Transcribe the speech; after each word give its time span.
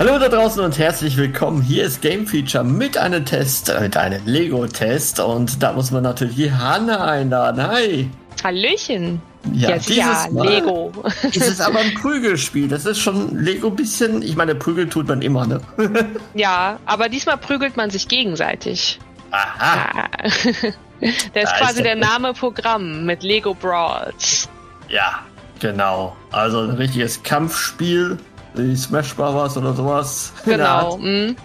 Hallo 0.00 0.18
da 0.18 0.30
draußen 0.30 0.64
und 0.64 0.78
herzlich 0.78 1.18
willkommen. 1.18 1.60
Hier 1.60 1.84
ist 1.84 2.00
Game 2.00 2.26
Feature 2.26 2.64
mit 2.64 2.96
einem 2.96 3.26
Test, 3.26 3.68
äh, 3.68 3.82
mit 3.82 3.98
einem 3.98 4.24
Lego-Test. 4.24 5.20
Und 5.20 5.62
da 5.62 5.74
muss 5.74 5.90
man 5.90 6.02
natürlich 6.02 6.36
die 6.36 6.50
Hanne 6.50 7.02
einladen. 7.02 7.62
Hi! 7.62 8.08
Hallöchen. 8.42 9.20
Ja, 9.52 9.68
Jetzt 9.72 9.90
ja, 9.90 10.26
Mal 10.32 10.48
Lego. 10.48 10.90
ist 11.22 11.46
es 11.46 11.60
aber 11.60 11.80
ein 11.80 11.92
Prügelspiel. 11.92 12.66
Das 12.66 12.86
ist 12.86 12.98
schon 12.98 13.36
Lego 13.36 13.68
ein 13.68 13.76
bisschen. 13.76 14.22
Ich 14.22 14.36
meine, 14.36 14.54
Prügel 14.54 14.88
tut 14.88 15.06
man 15.06 15.20
immer, 15.20 15.46
ne? 15.46 15.60
Ja, 16.32 16.78
aber 16.86 17.10
diesmal 17.10 17.36
prügelt 17.36 17.76
man 17.76 17.90
sich 17.90 18.08
gegenseitig. 18.08 18.98
Aha. 19.32 19.90
Ah. 19.92 20.08
Der 21.02 21.10
ist 21.10 21.28
Da 21.34 21.58
quasi 21.58 21.80
ist 21.80 21.84
der 21.84 21.90
er. 21.90 21.96
Name 21.96 22.32
Programm 22.32 23.04
mit 23.04 23.22
Lego 23.22 23.52
Brawls. 23.52 24.48
Ja, 24.88 25.20
genau. 25.58 26.16
Also 26.32 26.60
ein 26.60 26.70
richtiges 26.70 27.22
Kampfspiel, 27.22 28.18
wie 28.54 28.74
Smash 28.76 29.14
Bros. 29.14 29.56
oder 29.56 29.72
sowas. 29.74 30.32
Genau. 30.44 30.96
Mhm. 30.98 31.36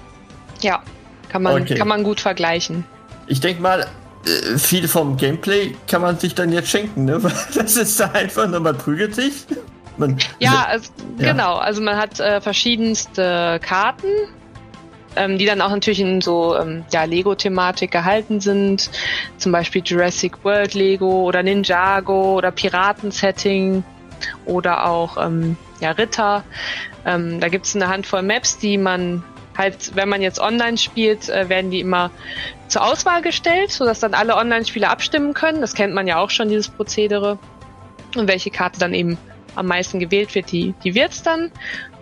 Ja, 0.61 0.81
kann 1.29 1.43
man, 1.43 1.61
Okay. 1.61 1.75
kann 1.75 1.87
man 1.87 2.03
gut 2.03 2.19
vergleichen. 2.19 2.85
Ich 3.27 3.39
denke 3.39 3.61
mal, 3.61 3.81
äh, 4.25 4.57
viel 4.57 4.87
vom 4.87 5.17
Gameplay 5.17 5.75
kann 5.87 6.01
man 6.01 6.17
sich 6.17 6.33
dann 6.35 6.51
jetzt 6.51 6.69
schenken, 6.69 7.05
ne? 7.05 7.21
Weil 7.23 7.31
Das 7.53 7.75
ist 7.75 7.99
da 7.99 8.11
einfach 8.11 8.47
nur, 8.47 8.59
man 8.59 8.77
prügelt 8.77 9.15
sich. 9.15 9.45
Man, 9.97 10.17
Ja, 10.39 10.65
also, 10.67 10.91
Ja. 11.19 11.31
genau. 11.31 11.55
Also 11.55 11.81
man 11.81 11.95
hat 11.97 12.19
äh, 12.19 12.41
verschiedenste 12.41 13.59
Karten, 13.63 14.07
ähm, 15.15 15.37
die 15.37 15.45
dann 15.45 15.61
auch 15.61 15.69
natürlich 15.69 16.01
in 16.01 16.19
so 16.21 16.55
ähm, 16.57 16.83
ja, 16.91 17.05
Lego-Thematik 17.05 17.91
gehalten 17.91 18.41
sind. 18.41 18.89
Zum 19.37 19.51
Beispiel 19.53 19.81
Jurassic 19.85 20.43
World 20.43 20.73
Lego 20.73 21.23
oder 21.23 21.41
Ninjago 21.43 22.35
oder 22.37 22.51
Piraten-Setting 22.51 23.83
oder 24.45 24.85
auch 24.87 25.17
ähm, 25.17 25.57
ja, 25.79 25.91
Ritter. 25.91 26.43
Ähm, 27.05 27.39
da 27.39 27.49
gibt 27.49 27.65
es 27.65 27.75
eine 27.75 27.87
Handvoll 27.87 28.21
Maps, 28.21 28.57
die 28.57 28.77
man 28.77 29.23
halt, 29.57 29.95
wenn 29.95 30.09
man 30.09 30.21
jetzt 30.21 30.39
online 30.39 30.77
spielt, 30.77 31.29
äh, 31.29 31.49
werden 31.49 31.71
die 31.71 31.79
immer 31.79 32.11
zur 32.67 32.83
Auswahl 32.83 33.21
gestellt, 33.21 33.71
sodass 33.71 33.99
dann 33.99 34.13
alle 34.13 34.35
Online-Spieler 34.35 34.89
abstimmen 34.89 35.33
können. 35.33 35.61
Das 35.61 35.73
kennt 35.73 35.93
man 35.93 36.07
ja 36.07 36.17
auch 36.17 36.29
schon, 36.29 36.49
dieses 36.49 36.69
Prozedere. 36.69 37.37
Und 38.15 38.27
welche 38.27 38.49
Karte 38.49 38.79
dann 38.79 38.93
eben 38.93 39.17
am 39.55 39.67
meisten 39.67 39.99
gewählt 39.99 40.35
wird, 40.35 40.51
die, 40.51 40.73
die 40.83 40.95
wird's 40.95 41.23
dann. 41.23 41.51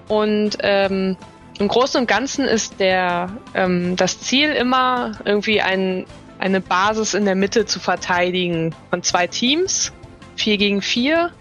Und 0.08 0.58
ähm, 0.62 1.18
im 1.60 1.68
Großen 1.68 2.00
und 2.02 2.08
Ganzen 2.08 2.46
ist 2.46 2.80
der 2.80 3.30
ähm, 3.54 3.96
das 3.96 4.20
Ziel 4.20 4.50
immer 4.50 5.12
irgendwie 5.24 5.62
ein, 5.62 6.06
eine 6.40 6.62
Basis 6.62 7.14
in 7.14 7.26
der 7.26 7.36
Mitte 7.36 7.66
zu 7.66 7.80
verteidigen 7.80 8.76
von 8.90 9.04
zwei 9.04 9.28
Teams, 9.28 9.94
vier 10.36 10.58
gegen 10.58 10.82
vier. 10.82 11.32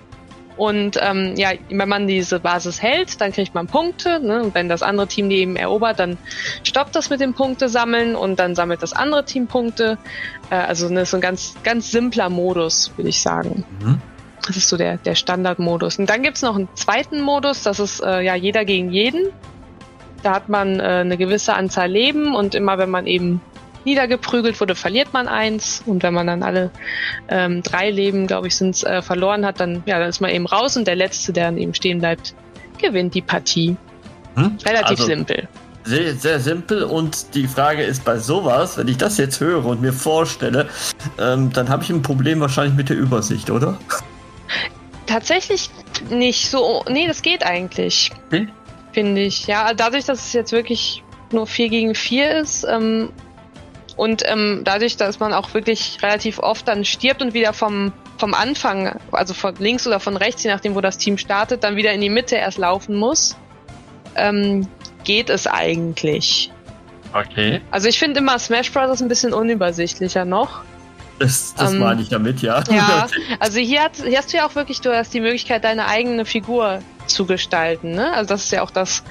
Und 0.56 0.98
ähm, 1.00 1.34
ja, 1.36 1.50
wenn 1.70 1.88
man 1.88 2.06
diese 2.06 2.40
Basis 2.40 2.82
hält, 2.82 3.20
dann 3.20 3.32
kriegt 3.32 3.54
man 3.54 3.66
Punkte. 3.66 4.20
Ne? 4.20 4.42
Und 4.42 4.54
wenn 4.54 4.68
das 4.68 4.82
andere 4.82 5.06
Team 5.06 5.28
die 5.28 5.36
eben 5.36 5.56
erobert, 5.56 5.98
dann 5.98 6.18
stoppt 6.62 6.94
das 6.94 7.10
mit 7.10 7.20
dem 7.20 7.34
Punkte 7.34 7.68
sammeln 7.68 8.14
und 8.14 8.38
dann 8.38 8.54
sammelt 8.54 8.82
das 8.82 8.92
andere 8.92 9.24
Team 9.24 9.46
Punkte. 9.46 9.98
Äh, 10.50 10.56
also 10.56 10.88
ne, 10.88 11.06
so 11.06 11.16
ein 11.16 11.20
ganz, 11.20 11.54
ganz 11.62 11.90
simpler 11.90 12.28
Modus, 12.28 12.92
würde 12.96 13.08
ich 13.08 13.20
sagen. 13.20 13.64
Mhm. 13.80 14.00
Das 14.46 14.56
ist 14.56 14.68
so 14.68 14.76
der, 14.76 14.96
der 14.96 15.14
Standardmodus. 15.14 15.98
Und 15.98 16.10
dann 16.10 16.22
gibt's 16.22 16.42
noch 16.42 16.56
einen 16.56 16.68
zweiten 16.74 17.20
Modus, 17.20 17.62
das 17.62 17.78
ist 17.78 18.00
äh, 18.00 18.22
ja 18.22 18.34
jeder 18.34 18.64
gegen 18.64 18.90
jeden. 18.90 19.28
Da 20.22 20.34
hat 20.34 20.48
man 20.48 20.80
äh, 20.80 20.82
eine 20.82 21.16
gewisse 21.16 21.54
Anzahl 21.54 21.90
Leben 21.90 22.34
und 22.34 22.54
immer 22.54 22.78
wenn 22.78 22.90
man 22.90 23.06
eben 23.06 23.40
niedergeprügelt 23.84 24.60
wurde, 24.60 24.74
verliert 24.74 25.12
man 25.12 25.28
eins. 25.28 25.82
Und 25.86 26.02
wenn 26.02 26.14
man 26.14 26.26
dann 26.26 26.42
alle 26.42 26.70
ähm, 27.28 27.62
drei 27.62 27.90
Leben, 27.90 28.26
glaube 28.26 28.46
ich, 28.46 28.56
sind's, 28.56 28.82
äh, 28.82 29.02
verloren 29.02 29.44
hat, 29.44 29.60
dann, 29.60 29.82
ja, 29.86 29.98
dann 29.98 30.08
ist 30.08 30.20
man 30.20 30.30
eben 30.30 30.46
raus 30.46 30.76
und 30.76 30.86
der 30.86 30.96
Letzte, 30.96 31.32
der 31.32 31.46
dann 31.46 31.58
eben 31.58 31.74
stehen 31.74 31.98
bleibt, 31.98 32.34
gewinnt 32.78 33.14
die 33.14 33.22
Partie. 33.22 33.76
Hm? 34.34 34.58
Relativ 34.64 35.00
Also, 35.00 35.04
simpel. 35.04 35.48
Sehr, 35.84 36.14
sehr 36.14 36.38
simpel 36.38 36.84
und 36.84 37.34
die 37.34 37.48
Frage 37.48 37.82
ist 37.82 38.04
bei 38.04 38.16
sowas, 38.18 38.78
wenn 38.78 38.86
ich 38.86 38.98
das 38.98 39.18
jetzt 39.18 39.40
höre 39.40 39.64
und 39.64 39.80
mir 39.80 39.92
vorstelle, 39.92 40.68
ähm, 41.18 41.52
dann 41.52 41.68
habe 41.68 41.82
ich 41.82 41.90
ein 41.90 42.02
Problem 42.02 42.38
wahrscheinlich 42.40 42.76
mit 42.76 42.88
der 42.88 42.96
Übersicht, 42.96 43.50
oder? 43.50 43.78
Tatsächlich 45.06 45.70
nicht 46.08 46.48
so. 46.48 46.84
Nee, 46.88 47.08
das 47.08 47.22
geht 47.22 47.44
eigentlich. 47.44 48.12
Okay. 48.28 48.48
Finde 48.92 49.22
ich. 49.22 49.46
Ja, 49.48 49.74
dadurch, 49.74 50.04
dass 50.04 50.26
es 50.26 50.32
jetzt 50.32 50.52
wirklich 50.52 51.02
nur 51.32 51.46
4 51.46 51.68
gegen 51.68 51.94
4 51.94 52.38
ist 52.38 52.64
ähm, 52.68 53.10
und 53.96 54.22
ähm, 54.26 54.62
dadurch, 54.64 54.96
dass 54.96 55.20
man 55.20 55.32
auch 55.32 55.54
wirklich 55.54 55.98
relativ 56.02 56.38
oft 56.38 56.66
dann 56.68 56.84
stirbt 56.84 57.22
und 57.22 57.34
wieder 57.34 57.52
vom, 57.52 57.92
vom 58.18 58.34
Anfang, 58.34 58.98
also 59.10 59.34
von 59.34 59.54
links 59.56 59.86
oder 59.86 60.00
von 60.00 60.16
rechts, 60.16 60.42
je 60.42 60.50
nachdem, 60.50 60.74
wo 60.74 60.80
das 60.80 60.98
Team 60.98 61.18
startet, 61.18 61.64
dann 61.64 61.76
wieder 61.76 61.92
in 61.92 62.00
die 62.00 62.10
Mitte 62.10 62.36
erst 62.36 62.58
laufen 62.58 62.96
muss, 62.96 63.36
ähm, 64.16 64.66
geht 65.04 65.30
es 65.30 65.46
eigentlich. 65.46 66.50
Okay. 67.12 67.60
Also 67.70 67.88
ich 67.88 67.98
finde 67.98 68.20
immer 68.20 68.38
Smash 68.38 68.72
Bros. 68.72 69.02
ein 69.02 69.08
bisschen 69.08 69.34
unübersichtlicher 69.34 70.24
noch. 70.24 70.62
Das, 71.18 71.54
das 71.54 71.72
Ähm, 71.72 71.78
meine 71.78 72.02
ich 72.02 72.08
damit, 72.08 72.40
ja. 72.40 72.62
Ja, 72.70 73.06
also 73.38 73.58
hier, 73.60 73.82
hat, 73.82 73.96
hier 73.96 74.18
hast 74.18 74.32
du 74.32 74.38
ja 74.38 74.46
auch 74.46 74.54
wirklich, 74.54 74.80
du 74.80 74.96
hast 74.96 75.12
die 75.12 75.20
Möglichkeit, 75.20 75.64
deine 75.64 75.86
eigene 75.86 76.24
Figur 76.24 76.80
zu 77.06 77.26
gestalten. 77.26 77.92
Ne? 77.92 78.12
Also 78.12 78.28
das 78.28 78.44
ist 78.44 78.52
ja 78.52 78.62
auch 78.62 78.70
das, 78.70 79.04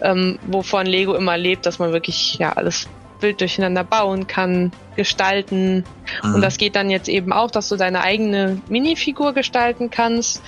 ähm, 0.00 0.38
wovon 0.46 0.86
Lego 0.86 1.14
immer 1.14 1.38
lebt, 1.38 1.66
dass 1.66 1.78
man 1.78 1.92
wirklich 1.92 2.34
ja 2.38 2.52
alles 2.52 2.88
wild 3.24 3.40
durcheinander 3.40 3.82
bauen 3.82 4.28
kann, 4.28 4.70
gestalten. 4.94 5.84
Mhm. 6.22 6.34
Und 6.36 6.40
das 6.42 6.58
geht 6.58 6.76
dann 6.76 6.90
jetzt 6.90 7.08
eben 7.08 7.32
auch, 7.32 7.50
dass 7.50 7.68
du 7.68 7.76
deine 7.76 8.02
eigene 8.02 8.60
Minifigur 8.68 9.32
gestalten 9.32 9.90
kannst. 9.90 10.40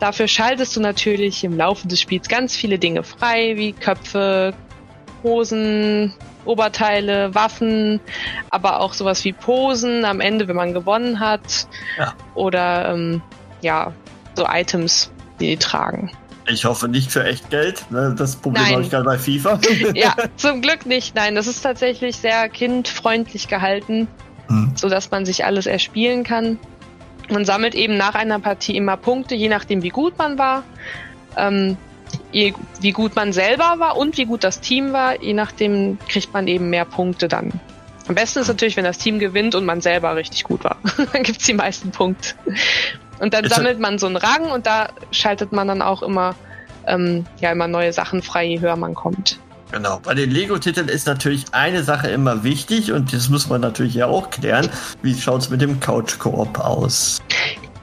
Dafür 0.00 0.28
schaltest 0.28 0.76
du 0.76 0.80
natürlich 0.80 1.44
im 1.44 1.56
Laufe 1.56 1.88
des 1.88 2.00
Spiels 2.00 2.28
ganz 2.28 2.54
viele 2.54 2.78
Dinge 2.78 3.02
frei, 3.02 3.56
wie 3.56 3.72
Köpfe, 3.72 4.52
Hosen, 5.22 6.12
Oberteile, 6.44 7.34
Waffen, 7.34 8.00
aber 8.50 8.80
auch 8.80 8.92
sowas 8.92 9.24
wie 9.24 9.32
Posen 9.32 10.04
am 10.04 10.20
Ende, 10.20 10.48
wenn 10.48 10.56
man 10.56 10.74
gewonnen 10.74 11.20
hat. 11.20 11.66
Ja. 11.96 12.14
Oder 12.34 12.90
ähm, 12.90 13.22
ja, 13.62 13.92
so 14.34 14.46
Items, 14.46 15.10
die 15.40 15.46
die 15.46 15.56
tragen. 15.56 16.10
Ich 16.46 16.64
hoffe 16.64 16.88
nicht 16.88 17.10
für 17.10 17.24
echt 17.24 17.50
Geld. 17.50 17.90
ne, 17.90 18.14
Das 18.16 18.36
Problem 18.36 18.66
habe 18.66 18.82
ich 18.82 18.90
gerade 18.90 19.04
bei 19.04 19.18
FIFA. 19.18 19.58
ja, 19.94 20.14
zum 20.36 20.60
Glück 20.60 20.84
nicht. 20.86 21.14
Nein, 21.14 21.34
das 21.34 21.46
ist 21.46 21.62
tatsächlich 21.62 22.16
sehr 22.16 22.48
kindfreundlich 22.48 23.48
gehalten, 23.48 24.08
Hm. 24.48 24.72
so 24.74 24.88
dass 24.90 25.10
man 25.10 25.24
sich 25.24 25.44
alles 25.46 25.64
erspielen 25.66 26.22
kann. 26.22 26.58
Man 27.30 27.46
sammelt 27.46 27.74
eben 27.74 27.96
nach 27.96 28.14
einer 28.14 28.38
Partie 28.38 28.76
immer 28.76 28.98
Punkte, 28.98 29.34
je 29.34 29.48
nachdem 29.48 29.82
wie 29.82 29.88
gut 29.88 30.18
man 30.18 30.36
war, 30.36 30.62
ähm, 31.38 31.78
je, 32.30 32.52
wie 32.80 32.92
gut 32.92 33.16
man 33.16 33.32
selber 33.32 33.76
war 33.78 33.96
und 33.96 34.18
wie 34.18 34.26
gut 34.26 34.44
das 34.44 34.60
Team 34.60 34.92
war. 34.92 35.22
Je 35.22 35.32
nachdem 35.32 35.98
kriegt 36.08 36.34
man 36.34 36.46
eben 36.46 36.68
mehr 36.68 36.84
Punkte 36.84 37.26
dann. 37.28 37.58
Am 38.06 38.14
besten 38.14 38.40
ist 38.40 38.48
natürlich, 38.48 38.76
wenn 38.76 38.84
das 38.84 38.98
Team 38.98 39.18
gewinnt 39.18 39.54
und 39.54 39.64
man 39.64 39.80
selber 39.80 40.14
richtig 40.14 40.44
gut 40.44 40.62
war. 40.62 40.76
dann 41.14 41.22
gibt's 41.22 41.46
die 41.46 41.54
meisten 41.54 41.90
Punkte. 41.90 42.34
Und 43.20 43.34
dann 43.34 43.44
Ist 43.44 43.54
sammelt 43.54 43.78
man 43.78 43.98
so 43.98 44.06
einen 44.06 44.16
Rang 44.16 44.50
und 44.50 44.66
da 44.66 44.88
schaltet 45.10 45.52
man 45.52 45.68
dann 45.68 45.82
auch 45.82 46.02
immer, 46.02 46.34
ähm, 46.86 47.26
ja, 47.40 47.52
immer 47.52 47.68
neue 47.68 47.92
Sachen 47.92 48.22
frei, 48.22 48.44
je 48.44 48.60
höher 48.60 48.76
man 48.76 48.94
kommt. 48.94 49.38
Genau. 49.70 49.98
Bei 49.98 50.14
den 50.14 50.30
Lego-Titeln 50.30 50.88
ist 50.88 51.06
natürlich 51.06 51.46
eine 51.52 51.82
Sache 51.82 52.08
immer 52.08 52.44
wichtig 52.44 52.92
und 52.92 53.12
das 53.12 53.28
muss 53.28 53.48
man 53.48 53.60
natürlich 53.60 53.94
ja 53.94 54.06
auch 54.06 54.30
klären. 54.30 54.68
Wie 55.02 55.18
schaut's 55.18 55.50
mit 55.50 55.60
dem 55.60 55.80
Couch-Koop 55.80 56.60
aus? 56.60 57.20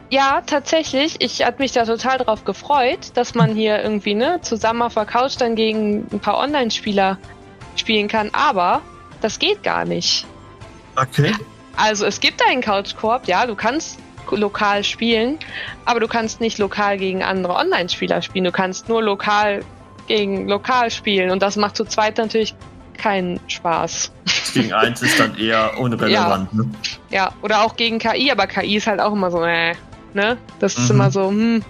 Ja, 0.09 0.41
tatsächlich. 0.45 1.15
Ich 1.19 1.43
hatte 1.43 1.61
mich 1.61 1.71
da 1.71 1.85
total 1.85 2.19
drauf 2.19 2.45
gefreut, 2.45 3.11
dass 3.15 3.33
man 3.33 3.55
hier 3.55 3.81
irgendwie 3.81 4.13
ne, 4.13 4.39
zusammen 4.41 4.81
auf 4.81 4.93
der 4.93 5.05
Couch 5.05 5.35
dann 5.37 5.55
gegen 5.55 6.07
ein 6.11 6.19
paar 6.19 6.37
Online-Spieler 6.37 7.17
spielen 7.75 8.07
kann. 8.07 8.29
Aber 8.33 8.81
das 9.21 9.39
geht 9.39 9.63
gar 9.63 9.85
nicht. 9.85 10.25
Okay. 10.95 11.33
Also 11.77 12.05
es 12.05 12.19
gibt 12.19 12.41
einen 12.47 12.61
Couch-Koop, 12.61 13.27
ja, 13.27 13.45
du 13.45 13.55
kannst 13.55 13.97
lokal 14.29 14.83
spielen, 14.83 15.39
aber 15.85 15.99
du 15.99 16.07
kannst 16.07 16.41
nicht 16.41 16.57
lokal 16.57 16.97
gegen 16.97 17.23
andere 17.23 17.55
Online-Spieler 17.55 18.21
spielen. 18.21 18.45
Du 18.45 18.51
kannst 18.51 18.89
nur 18.89 19.01
lokal 19.01 19.63
gegen 20.07 20.47
lokal 20.47 20.91
spielen 20.91 21.31
und 21.31 21.41
das 21.41 21.55
macht 21.55 21.75
zu 21.75 21.85
zweit 21.85 22.17
natürlich 22.17 22.55
keinen 22.97 23.39
Spaß. 23.47 24.11
Gegen 24.53 24.73
eins 24.73 25.01
ist 25.01 25.19
dann 25.19 25.35
eher 25.37 25.79
unrelevant. 25.79 26.53
Ne? 26.53 26.65
Ja, 27.09 27.31
oder 27.41 27.63
auch 27.63 27.75
gegen 27.75 27.97
KI, 27.99 28.31
aber 28.31 28.47
KI 28.47 28.75
ist 28.77 28.87
halt 28.87 28.99
auch 28.99 29.13
immer 29.13 29.31
so, 29.31 29.43
äh, 29.43 29.73
ne? 30.13 30.37
Das 30.59 30.77
ist 30.77 30.89
Mhm. 30.89 30.95
immer 30.95 31.11
so, 31.11 31.29
hm. 31.29 31.63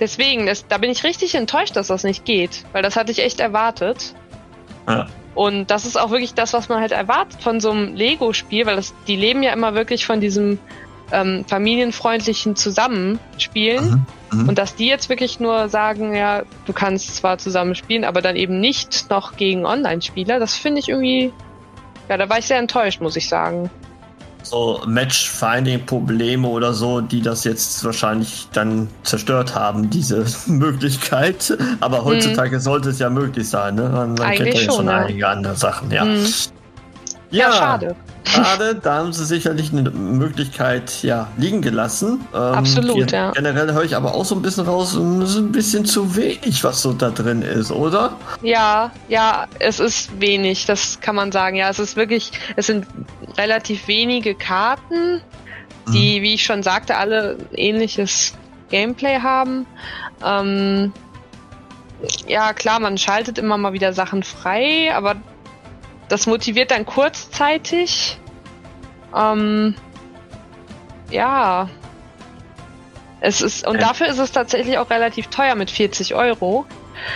deswegen, 0.00 0.46
das, 0.46 0.66
da 0.66 0.78
bin 0.78 0.90
ich 0.90 1.04
richtig 1.04 1.34
enttäuscht, 1.34 1.76
dass 1.76 1.88
das 1.88 2.04
nicht 2.04 2.24
geht, 2.24 2.64
weil 2.72 2.82
das 2.82 2.96
hatte 2.96 3.12
ich 3.12 3.22
echt 3.22 3.40
erwartet. 3.40 4.14
Ja. 4.88 5.06
Und 5.34 5.70
das 5.70 5.84
ist 5.84 6.00
auch 6.00 6.10
wirklich 6.10 6.34
das, 6.34 6.52
was 6.52 6.68
man 6.68 6.80
halt 6.80 6.92
erwartet 6.92 7.42
von 7.42 7.60
so 7.60 7.70
einem 7.70 7.94
Lego-Spiel, 7.94 8.64
weil 8.66 8.76
das, 8.76 8.94
die 9.06 9.16
leben 9.16 9.42
ja 9.42 9.52
immer 9.52 9.74
wirklich 9.74 10.06
von 10.06 10.20
diesem 10.20 10.58
ähm, 11.12 11.44
familienfreundlichen 11.46 12.56
Zusammenspielen. 12.56 14.06
Mhm. 14.30 14.40
Mhm. 14.40 14.48
Und 14.48 14.58
dass 14.58 14.74
die 14.74 14.86
jetzt 14.86 15.08
wirklich 15.08 15.40
nur 15.40 15.68
sagen, 15.68 16.14
ja, 16.14 16.42
du 16.66 16.72
kannst 16.72 17.16
zwar 17.16 17.38
zusammen 17.38 17.74
spielen, 17.74 18.04
aber 18.04 18.22
dann 18.22 18.36
eben 18.36 18.60
nicht 18.60 19.10
noch 19.10 19.36
gegen 19.36 19.64
Online-Spieler, 19.64 20.38
das 20.38 20.54
finde 20.54 20.80
ich 20.80 20.88
irgendwie, 20.88 21.32
ja, 22.08 22.16
da 22.16 22.28
war 22.28 22.38
ich 22.38 22.46
sehr 22.46 22.58
enttäuscht, 22.58 23.00
muss 23.00 23.16
ich 23.16 23.28
sagen 23.28 23.70
so 24.42 24.82
Match-Finding-Probleme 24.86 26.46
oder 26.46 26.72
so, 26.72 27.00
die 27.00 27.22
das 27.22 27.44
jetzt 27.44 27.84
wahrscheinlich 27.84 28.48
dann 28.52 28.88
zerstört 29.02 29.54
haben, 29.54 29.90
diese 29.90 30.24
Möglichkeit. 30.46 31.56
Aber 31.80 32.04
heutzutage 32.04 32.56
hm. 32.56 32.60
sollte 32.60 32.90
es 32.90 32.98
ja 32.98 33.10
möglich 33.10 33.48
sein, 33.48 33.74
ne? 33.74 33.88
Man, 33.88 34.14
man 34.14 34.32
kennt 34.32 34.54
ja 34.54 34.72
schon, 34.72 34.86
ja. 34.86 34.98
einige 34.98 35.28
andere 35.28 35.56
Sachen, 35.56 35.90
ja. 35.90 36.04
Hm. 36.04 36.24
Ja, 37.30 37.48
ja, 37.48 37.52
schade. 37.52 37.96
Schade, 38.28 38.74
da 38.74 38.98
haben 38.98 39.12
sie 39.12 39.24
sicherlich 39.24 39.72
eine 39.72 39.90
Möglichkeit 39.90 41.02
ja, 41.02 41.28
liegen 41.36 41.62
gelassen. 41.62 42.26
Ähm, 42.34 42.40
Absolut, 42.40 43.10
ja. 43.10 43.30
Generell 43.32 43.72
höre 43.72 43.84
ich 43.84 43.96
aber 43.96 44.14
auch 44.14 44.24
so 44.24 44.34
ein 44.34 44.42
bisschen 44.42 44.66
raus, 44.66 44.94
es 44.94 45.30
ist 45.30 45.36
ein 45.36 45.52
bisschen 45.52 45.84
zu 45.84 46.14
wenig, 46.16 46.62
was 46.62 46.82
so 46.82 46.92
da 46.92 47.10
drin 47.10 47.42
ist, 47.42 47.70
oder? 47.70 48.16
Ja, 48.42 48.92
ja, 49.08 49.46
es 49.58 49.80
ist 49.80 50.20
wenig, 50.20 50.66
das 50.66 51.00
kann 51.00 51.14
man 51.14 51.32
sagen. 51.32 51.56
Ja, 51.56 51.70
es 51.70 51.78
ist 51.78 51.96
wirklich, 51.96 52.32
es 52.56 52.66
sind 52.66 52.86
relativ 53.36 53.88
wenige 53.88 54.34
Karten, 54.34 55.22
die, 55.88 56.18
mhm. 56.18 56.22
wie 56.22 56.34
ich 56.34 56.44
schon 56.44 56.62
sagte, 56.62 56.96
alle 56.96 57.38
ähnliches 57.54 58.34
Gameplay 58.70 59.20
haben. 59.20 59.66
Ähm, 60.24 60.92
ja, 62.26 62.52
klar, 62.52 62.80
man 62.80 62.98
schaltet 62.98 63.38
immer 63.38 63.56
mal 63.56 63.72
wieder 63.72 63.92
Sachen 63.92 64.22
frei, 64.22 64.94
aber 64.94 65.16
das 66.08 66.26
motiviert 66.26 66.70
dann 66.70 66.86
kurzzeitig. 66.86 68.18
Ähm, 69.14 69.74
ja. 71.10 71.68
Es 73.20 73.40
ist, 73.40 73.66
und 73.66 73.82
dafür 73.82 74.06
ist 74.06 74.18
es 74.18 74.30
tatsächlich 74.32 74.78
auch 74.78 74.90
relativ 74.90 75.26
teuer 75.26 75.54
mit 75.54 75.70
40 75.70 76.14
Euro. 76.14 76.66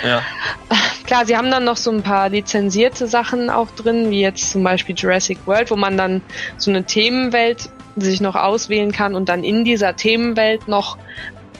Ja. 0.04 0.22
Klar, 1.06 1.26
sie 1.26 1.36
haben 1.36 1.50
dann 1.50 1.64
noch 1.64 1.76
so 1.76 1.90
ein 1.90 2.02
paar 2.02 2.28
lizenzierte 2.28 3.06
Sachen 3.06 3.50
auch 3.50 3.70
drin, 3.70 4.10
wie 4.10 4.20
jetzt 4.20 4.50
zum 4.50 4.62
Beispiel 4.62 4.94
Jurassic 4.96 5.46
World, 5.46 5.70
wo 5.70 5.76
man 5.76 5.96
dann 5.96 6.22
so 6.56 6.70
eine 6.70 6.84
Themenwelt 6.84 7.68
sich 7.96 8.20
noch 8.20 8.34
auswählen 8.34 8.92
kann 8.92 9.14
und 9.14 9.28
dann 9.28 9.44
in 9.44 9.64
dieser 9.64 9.96
Themenwelt 9.96 10.68
noch 10.68 10.96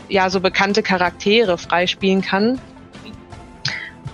ja 0.09 0.31
so 0.31 0.41
bekannte 0.41 0.83
Charaktere 0.83 1.59
freispielen 1.59 2.23
kann. 2.23 2.61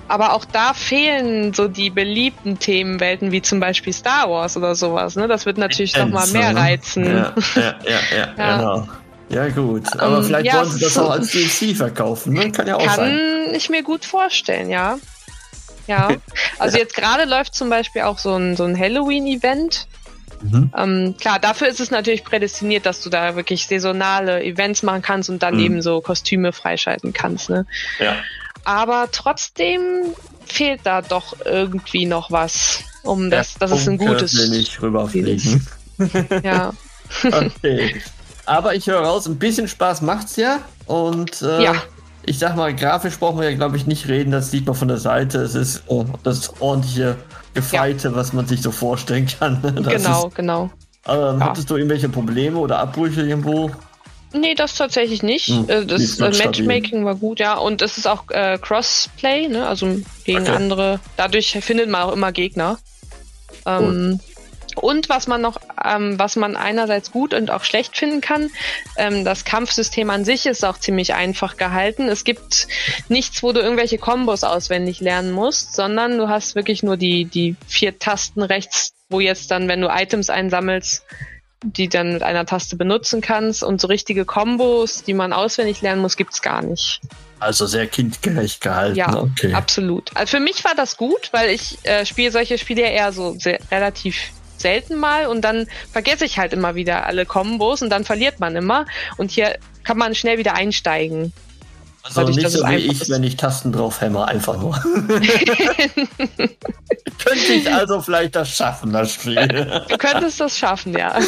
Aber 0.09 0.33
auch 0.33 0.47
da 0.47 0.73
fehlen 0.73 1.53
so 1.53 1.69
die 1.69 1.91
beliebten 1.91 2.59
Themenwelten, 2.59 3.31
wie 3.31 3.43
zum 3.43 3.61
Beispiel 3.61 3.93
Star 3.93 4.31
Wars 4.31 4.57
oder 4.57 4.75
sowas. 4.75 5.17
Ne? 5.17 5.29
Das 5.29 5.45
wird 5.45 5.59
natürlich 5.59 5.97
noch 5.97 6.09
mal 6.09 6.27
mehr 6.29 6.55
ne? 6.55 6.61
reizen. 6.61 7.05
Ja, 7.05 7.35
ja, 7.55 7.63
ja, 7.63 8.17
ja, 8.17 8.35
ja. 8.37 8.57
genau. 8.57 8.89
Ja 9.31 9.49
gut, 9.51 9.85
aber 9.99 10.09
um, 10.09 10.23
ähm, 10.23 10.25
vielleicht 10.25 10.47
ja, 10.47 10.55
wollen 10.55 10.71
sie 10.71 10.81
das 10.81 10.97
auch 10.97 11.11
als 11.11 11.31
DLC 11.31 11.77
verkaufen, 11.77 12.33
ne? 12.33 12.51
Kann 12.51 12.67
ja 12.67 12.77
auch 12.77 12.87
kann 12.87 12.97
sein. 12.97 13.45
Kann 13.45 13.55
ich 13.55 13.69
mir 13.69 13.83
gut 13.83 14.07
vorstellen, 14.07 14.71
ja. 14.71 14.99
Ja. 15.87 16.09
Also 16.59 16.79
jetzt 16.79 16.95
gerade 16.95 17.25
läuft 17.25 17.55
zum 17.55 17.69
Beispiel 17.69 18.03
auch 18.03 18.19
so 18.19 18.35
ein, 18.35 18.57
so 18.57 18.65
ein 18.65 18.79
Halloween-Event. 18.79 19.87
Mhm. 20.41 20.73
Ähm, 20.75 21.15
klar, 21.21 21.39
dafür 21.39 21.69
ist 21.69 21.81
es 21.81 21.91
natürlich 21.91 22.25
prädestiniert, 22.25 22.87
dass 22.87 23.03
du 23.03 23.11
da 23.11 23.37
wirklich 23.37 23.67
saisonale 23.67 24.43
Events 24.43 24.83
machen 24.83 25.03
kannst 25.03 25.29
und 25.29 25.43
dann 25.43 25.55
mhm. 25.55 25.61
eben 25.61 25.83
so 25.83 26.01
Kostüme 26.01 26.53
freischalten 26.53 27.13
kannst. 27.13 27.51
Ne? 27.51 27.67
Ja 27.99 28.17
aber 28.65 29.09
trotzdem 29.13 29.81
fehlt 30.47 30.81
da 30.85 31.03
doch 31.03 31.37
irgendwie 31.45 32.07
noch 32.07 32.31
was, 32.31 32.81
um 33.03 33.31
das, 33.31 33.55
dass 33.55 33.71
es 33.71 33.89
ein 33.89 33.99
gutes. 33.99 34.37
will 34.37 34.51
nicht 34.51 34.81
rüberfliegen. 34.83 35.67
ja. 36.43 36.73
okay. 37.25 38.01
Aber 38.47 38.75
ich 38.75 38.87
höre 38.87 39.01
raus, 39.01 39.27
ein 39.27 39.39
bisschen 39.39 39.69
Spaß 39.69 40.03
macht's 40.03 40.37
ja. 40.37 40.61
Und 40.87 41.43
äh, 41.43 41.65
ja. 41.65 41.75
ich 42.25 42.39
sag 42.39 42.57
mal, 42.57 42.75
grafisch 42.75 43.19
brauchen 43.19 43.41
wir 43.41 43.51
ja, 43.51 43.57
glaube 43.57 43.77
ich, 43.77 43.87
nicht 43.87 44.09
reden. 44.09 44.31
Das 44.31 44.51
sieht 44.51 44.67
man 44.67 44.75
von 44.75 44.89
der 44.89 44.97
Seite. 44.97 45.39
Es 45.39 45.55
ist 45.55 45.83
oh, 45.87 46.07
das 46.23 46.61
ordentliche 46.61 47.17
Gefeite, 47.53 48.09
ja. 48.09 48.15
was 48.15 48.33
man 48.33 48.47
sich 48.47 48.63
so 48.63 48.71
vorstellen 48.71 49.27
kann. 49.27 49.61
Das 49.63 50.03
genau, 50.03 50.29
ist, 50.29 50.35
genau. 50.35 50.71
Ähm, 51.07 51.41
ja. 51.41 51.41
Hattest 51.41 51.69
du 51.71 51.77
irgendwelche 51.77 52.09
Probleme 52.09 52.59
oder 52.59 52.79
Abbrüche 52.79 53.23
irgendwo? 53.23 53.71
Nee, 54.33 54.55
das 54.55 54.75
tatsächlich 54.75 55.23
nicht. 55.23 55.49
Hm, 55.49 55.69
äh, 55.69 55.87
das 55.87 56.19
äh, 56.21 56.31
Matchmaking 56.31 57.05
war 57.05 57.15
gut, 57.15 57.41
ja. 57.41 57.57
Und 57.57 57.83
es 57.83 57.99
ist 57.99 58.07
auch 58.07 58.25
äh, 58.31 58.59
Crossplay, 58.61 59.49
ne? 59.49 59.67
Also 59.67 59.87
gegen 60.25 60.43
okay. 60.43 60.51
andere. 60.51 61.01
Dadurch 61.17 61.59
findet 61.63 61.89
man 61.89 62.03
auch 62.03 62.13
immer 62.13 62.33
Gegner. 62.33 62.79
Ähm, 63.67 64.21
und 64.81 65.09
was 65.09 65.27
man 65.27 65.41
noch, 65.41 65.59
ähm, 65.85 66.19
was 66.19 66.37
man 66.37 66.57
einerseits 66.57 67.11
gut 67.11 67.35
und 67.35 67.51
auch 67.51 67.65
schlecht 67.65 67.97
finden 67.97 68.21
kann, 68.21 68.51
ähm, 68.97 69.25
das 69.25 69.45
Kampfsystem 69.45 70.09
an 70.11 70.25
sich 70.25 70.47
ist 70.47 70.65
auch 70.65 70.79
ziemlich 70.79 71.15
einfach 71.15 71.57
gehalten. 71.57 72.09
Es 72.09 72.25
gibt 72.25 72.69
nichts, 73.09 73.43
wo 73.43 73.53
du 73.53 73.61
irgendwelche 73.61 73.99
Kombos 73.99 74.45
auswendig 74.45 75.01
lernen 75.01 75.33
musst, 75.33 75.75
sondern 75.75 76.19
du 76.19 76.29
hast 76.29 76.55
wirklich 76.55 76.83
nur 76.83 76.97
die, 76.97 77.25
die 77.25 77.57
vier 77.67 77.99
Tasten 77.99 78.43
rechts, 78.43 78.93
wo 79.09 79.21
jetzt 79.21 79.51
dann, 79.51 79.69
wenn 79.69 79.81
du 79.81 79.89
Items 79.89 80.31
einsammelst, 80.31 81.03
die 81.65 81.89
dann 81.89 82.13
mit 82.13 82.23
einer 82.23 82.47
Taste 82.47 82.77
benutzen 82.77 83.21
kannst. 83.21 83.63
Und 83.63 83.81
so 83.81 83.89
richtige 83.89 84.25
Kombos, 84.25 85.03
die 85.03 85.15
man 85.15 85.33
auswendig 85.33 85.83
lernen 85.83 86.03
muss, 86.03 86.17
gibt's 86.17 86.43
gar 86.43 86.63
nicht. 86.63 87.01
Also 87.41 87.67
sehr 87.67 87.87
kindgerecht 87.87 88.61
gehalten. 88.61 88.97
Ja, 88.97 89.15
okay. 89.17 89.53
absolut. 89.55 90.11
Also 90.15 90.37
für 90.37 90.43
mich 90.43 90.65
war 90.65 90.75
das 90.75 90.97
gut, 90.97 91.29
weil 91.33 91.51
ich 91.51 91.79
äh, 91.85 92.05
spiele 92.05 92.33
solche 92.33 92.59
Spiele 92.59 92.83
ja 92.83 92.89
eher 92.89 93.13
so 93.13 93.35
sehr, 93.39 93.61
relativ 93.71 94.17
selten 94.57 94.97
mal 94.97 95.27
und 95.27 95.43
dann 95.43 95.67
vergesse 95.93 96.25
ich 96.25 96.39
halt 96.39 96.53
immer 96.53 96.75
wieder 96.75 97.07
alle 97.07 97.27
Kombos 97.27 97.81
und 97.83 97.91
dann 97.91 98.05
verliert 98.05 98.41
man 98.41 98.57
immer. 98.57 98.87
Und 99.17 99.31
hier 99.31 99.57
kann 99.85 99.99
man 99.99 100.15
schnell 100.15 100.39
wieder 100.39 100.55
einsteigen. 100.55 101.33
Also 102.09 102.21
Dadurch, 102.21 102.37
nicht 102.37 102.51
so 102.51 102.67
wie 102.67 102.77
ich, 102.77 103.03
ist. 103.03 103.11
wenn 103.11 103.23
ich 103.23 103.37
Tasten 103.37 103.71
drauf 103.71 104.01
hämmer, 104.01 104.29
einfach 104.29 104.59
nur. 104.59 104.73
Könnte 107.19 107.53
ich 107.53 107.71
also 107.71 108.01
vielleicht 108.01 108.35
das 108.35 108.49
schaffen, 108.49 108.93
das 108.93 109.13
Spiel. 109.13 109.85
Du 109.89 109.99
könntest 109.99 110.41
das 110.41 110.57
schaffen, 110.57 110.97
ja. 110.97 111.19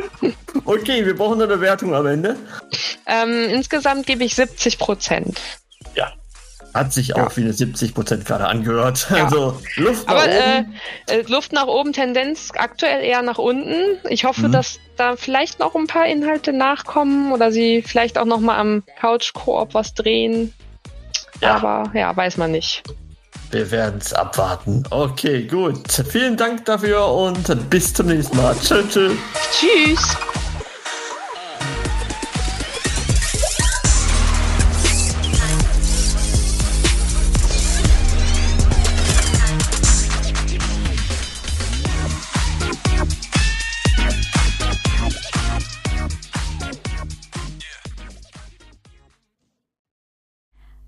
okay, 0.64 1.06
wir 1.06 1.14
brauchen 1.14 1.40
eine 1.40 1.60
Wertung 1.60 1.94
am 1.94 2.06
Ende. 2.06 2.34
Ähm, 3.06 3.48
insgesamt 3.50 4.06
gebe 4.06 4.24
ich 4.24 4.34
70 4.34 4.78
Prozent. 4.78 5.40
Hat 6.76 6.92
sich 6.92 7.08
ja. 7.08 7.26
auch 7.26 7.36
wie 7.36 7.42
eine 7.42 7.52
70 7.52 7.94
Prozent 7.94 8.24
gerade 8.24 8.46
angehört. 8.46 9.08
Ja. 9.10 9.24
Also 9.24 9.58
Luft 9.76 10.06
nach 10.06 10.14
Aber, 10.14 10.24
oben. 10.24 10.74
Äh, 11.08 11.18
äh, 11.18 11.22
Luft 11.26 11.52
nach 11.52 11.66
oben, 11.66 11.92
Tendenz 11.92 12.52
aktuell 12.56 13.02
eher 13.02 13.22
nach 13.22 13.38
unten. 13.38 13.98
Ich 14.08 14.24
hoffe, 14.24 14.48
mhm. 14.48 14.52
dass 14.52 14.78
da 14.96 15.16
vielleicht 15.16 15.58
noch 15.58 15.74
ein 15.74 15.86
paar 15.86 16.06
Inhalte 16.06 16.52
nachkommen 16.52 17.32
oder 17.32 17.50
sie 17.50 17.82
vielleicht 17.82 18.18
auch 18.18 18.24
noch 18.24 18.40
mal 18.40 18.58
am 18.58 18.82
Couch 19.00 19.32
Koop 19.32 19.74
was 19.74 19.94
drehen. 19.94 20.52
Ja. 21.40 21.56
Aber 21.56 21.90
ja, 21.94 22.16
weiß 22.16 22.36
man 22.36 22.52
nicht. 22.52 22.82
Wir 23.50 23.70
werden 23.70 23.98
es 24.00 24.12
abwarten. 24.12 24.82
Okay, 24.90 25.46
gut. 25.46 25.90
Vielen 26.08 26.36
Dank 26.36 26.64
dafür 26.64 27.06
und 27.08 27.70
bis 27.70 27.94
zum 27.94 28.06
nächsten 28.06 28.36
Mal. 28.36 28.54
Tschüss. 28.60 28.92
Tschüss. 28.92 29.16
Tschüss. 29.52 30.16